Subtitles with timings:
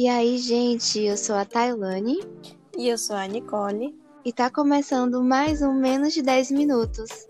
[0.00, 2.20] E aí, gente, eu sou a Tailane.
[2.74, 3.94] E eu sou a Nicole.
[4.24, 7.28] E tá começando mais um Menos de 10 Minutos.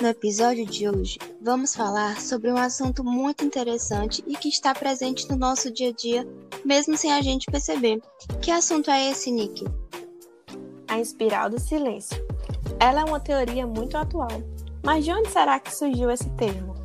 [0.00, 5.28] No episódio de hoje, vamos falar sobre um assunto muito interessante e que está presente
[5.28, 6.24] no nosso dia a dia,
[6.64, 8.00] mesmo sem a gente perceber.
[8.40, 9.64] Que assunto é esse, Nick?
[10.86, 12.24] A espiral do silêncio.
[12.78, 14.40] Ela é uma teoria muito atual.
[14.84, 16.83] Mas de onde será que surgiu esse termo?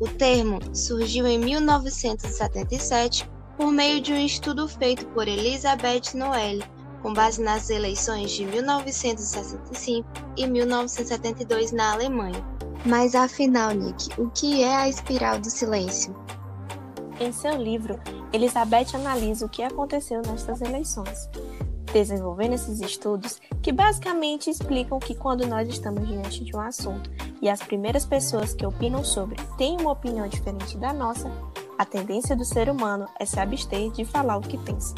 [0.00, 6.58] O termo surgiu em 1977 por meio de um estudo feito por Elizabeth Noel,
[7.00, 12.44] com base nas eleições de 1965 e 1972 na Alemanha.
[12.84, 16.14] Mas afinal, Nick, o que é a espiral do silêncio?
[17.20, 18.00] Em seu livro,
[18.32, 21.28] Elizabeth analisa o que aconteceu nestas eleições,
[21.94, 27.08] desenvolvendo esses estudos que basicamente explicam que quando nós estamos diante de um assunto
[27.40, 31.30] e as primeiras pessoas que opinam sobre têm uma opinião diferente da nossa,
[31.78, 34.92] a tendência do ser humano é se abster de falar o que pensa.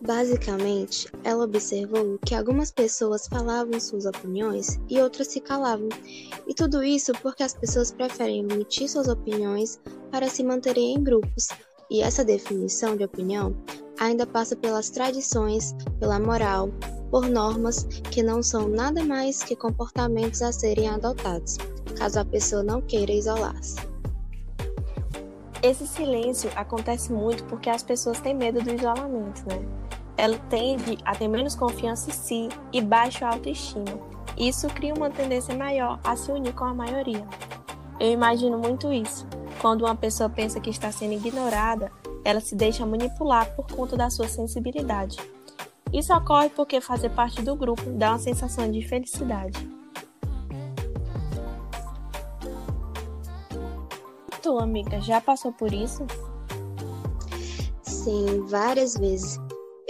[0.00, 5.90] Basicamente, ela observou que algumas pessoas falavam suas opiniões e outras se calavam,
[6.48, 9.78] e tudo isso porque as pessoas preferem emitir suas opiniões
[10.10, 11.48] para se manterem em grupos,
[11.90, 13.54] e essa definição de opinião
[13.98, 16.70] ainda passa pelas tradições, pela moral,
[17.10, 21.58] por normas que não são nada mais que comportamentos a serem adotados,
[21.98, 23.76] caso a pessoa não queira isolar-se.
[25.62, 29.60] Esse silêncio acontece muito porque as pessoas têm medo do isolamento, né?
[30.16, 33.84] Ela tende a ter menos confiança em si e baixa autoestima.
[34.38, 37.26] Isso cria uma tendência maior a se unir com a maioria.
[37.98, 39.26] Eu imagino muito isso.
[39.60, 41.92] Quando uma pessoa pensa que está sendo ignorada,
[42.24, 45.18] ela se deixa manipular por conta da sua sensibilidade.
[45.92, 49.58] Isso ocorre porque fazer parte do grupo dá uma sensação de felicidade.
[54.40, 56.06] Tu, amiga, já passou por isso?
[57.82, 59.38] Sim, várias vezes.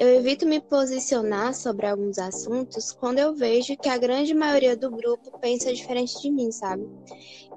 [0.01, 4.91] Eu evito me posicionar sobre alguns assuntos quando eu vejo que a grande maioria do
[4.91, 6.89] grupo pensa diferente de mim, sabe?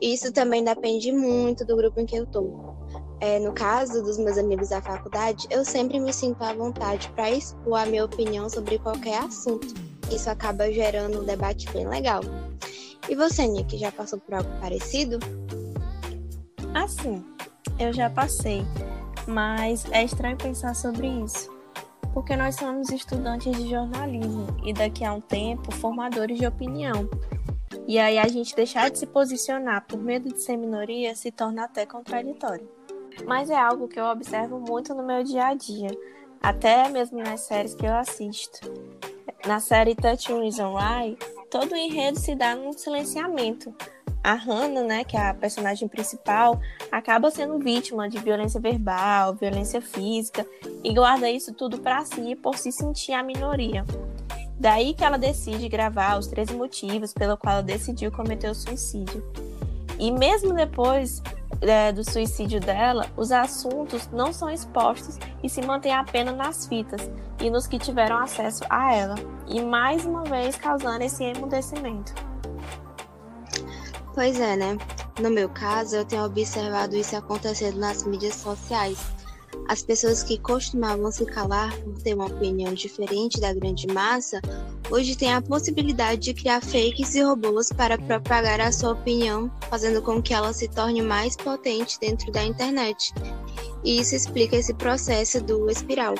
[0.02, 2.76] Isso também depende muito do grupo em que eu tô.
[3.22, 7.32] É, no caso dos meus amigos da faculdade, eu sempre me sinto à vontade para
[7.32, 9.74] expor a minha opinião sobre qualquer assunto.
[10.12, 12.20] Isso acaba gerando um debate bem legal.
[13.08, 15.18] E você, Nick, já passou por algo parecido?
[16.74, 17.24] Assim,
[17.80, 18.64] eu já passei,
[19.26, 21.53] mas é estranho pensar sobre isso
[22.14, 27.10] porque nós somos estudantes de jornalismo e daqui a um tempo formadores de opinião.
[27.88, 31.66] E aí a gente deixar de se posicionar por medo de ser minoria se torna
[31.66, 32.70] até contraditório.
[33.26, 35.90] Mas é algo que eu observo muito no meu dia a dia,
[36.42, 38.60] até mesmo nas séries que eu assisto.
[39.46, 41.18] Na série Touch Reason Why,
[41.50, 43.74] todo o enredo se dá num silenciamento,
[44.24, 46.60] a Hannah, né, que é a personagem principal,
[46.92, 50.46] acaba sendo vítima de violência verbal, violência física
[50.84, 53.86] e guarda isso tudo para si por se sentir a minoria.
[54.58, 59.22] Daí que ela decide gravar os 13 motivos pelo qual ela decidiu cometer o suicídio.
[60.00, 61.22] E mesmo depois
[61.62, 67.10] é, do suicídio dela, os assuntos não são expostos e se mantêm apenas nas fitas
[67.42, 69.16] e nos que tiveram acesso a ela,
[69.48, 72.33] e mais uma vez causando esse emudecimento.
[74.14, 74.78] Pois é, né?
[75.20, 79.00] No meu caso, eu tenho observado isso acontecendo nas mídias sociais.
[79.68, 84.40] As pessoas que costumavam se calar por ter uma opinião diferente da grande massa,
[84.92, 90.02] hoje têm a possibilidade de criar fakes e robôs para propagar a sua opinião, fazendo
[90.02, 93.14] com que ela se torne mais potente dentro da internet.
[93.84, 96.16] E isso explica esse processo do espiral.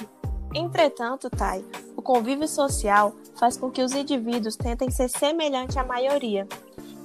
[0.56, 1.66] Entretanto, Thay,
[1.96, 6.48] o convívio social faz com que os indivíduos tentem ser semelhantes à maioria,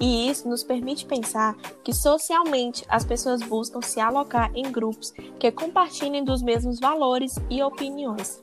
[0.01, 5.51] e isso nos permite pensar que socialmente as pessoas buscam se alocar em grupos que
[5.51, 8.43] compartilhem dos mesmos valores e opiniões.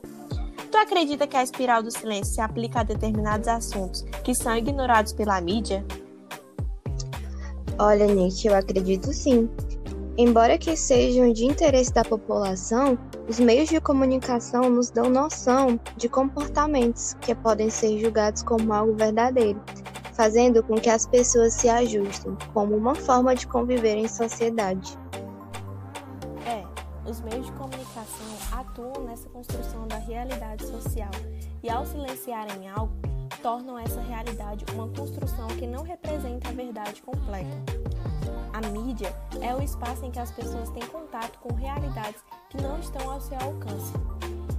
[0.70, 5.12] Tu acredita que a espiral do silêncio se aplica a determinados assuntos que são ignorados
[5.12, 5.84] pela mídia?
[7.78, 9.48] Olha, Nick, eu acredito sim.
[10.18, 12.98] Embora que sejam de interesse da população,
[13.28, 18.94] os meios de comunicação nos dão noção de comportamentos que podem ser julgados como algo
[18.94, 19.60] verdadeiro,
[20.16, 24.98] fazendo com que as pessoas se ajustem como uma forma de conviver em sociedade.
[26.46, 26.64] É,
[27.08, 31.10] os meios de comunicação atuam nessa construção da realidade social
[31.62, 32.94] e, ao silenciarem algo,
[33.42, 37.86] tornam essa realidade uma construção que não representa a verdade completa.
[38.52, 42.78] A mídia é o espaço em que as pessoas têm contato com realidades que não
[42.78, 43.92] estão ao seu alcance.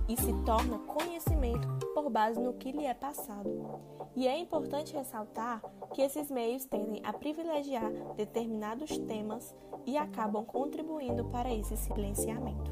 [0.07, 3.79] E se torna conhecimento por base no que lhe é passado.
[4.15, 5.61] E é importante ressaltar
[5.93, 9.55] que esses meios tendem a privilegiar determinados temas
[9.85, 12.71] e acabam contribuindo para esse silenciamento.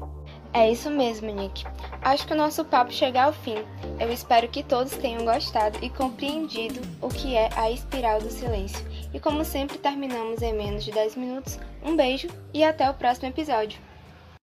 [0.52, 1.64] É isso mesmo, Nick.
[2.02, 3.56] Acho que o nosso papo chega ao fim.
[4.00, 8.84] Eu espero que todos tenham gostado e compreendido o que é a espiral do silêncio.
[9.14, 13.28] E como sempre terminamos em menos de 10 minutos, um beijo e até o próximo
[13.28, 13.85] episódio.